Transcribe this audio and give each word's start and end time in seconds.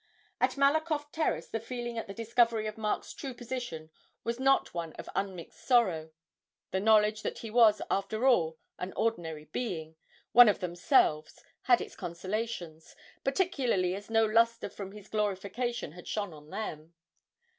At 0.39 0.57
Malakoff 0.57 1.11
Terrace 1.11 1.45
the 1.47 1.59
feeling 1.59 1.95
at 1.95 2.07
the 2.07 2.13
discovery 2.15 2.65
of 2.65 2.75
Mark's 2.75 3.13
true 3.13 3.35
position 3.35 3.91
was 4.23 4.39
not 4.39 4.73
one 4.73 4.93
of 4.93 5.07
unmixed 5.13 5.59
sorrow 5.61 6.09
the 6.71 6.79
knowledge 6.79 7.21
that 7.21 7.37
he 7.37 7.51
was, 7.51 7.83
after 7.91 8.25
all, 8.25 8.57
an 8.79 8.93
ordinary 8.95 9.45
being, 9.45 9.95
one 10.31 10.49
of 10.49 10.59
themselves, 10.59 11.39
had 11.65 11.81
its 11.81 11.95
consolations, 11.95 12.95
particularly 13.23 13.93
as 13.93 14.09
no 14.09 14.25
lustre 14.25 14.69
from 14.71 14.91
his 14.93 15.07
glorification 15.07 15.91
had 15.91 16.07
shone 16.07 16.33
on 16.33 16.49
them. 16.49 16.95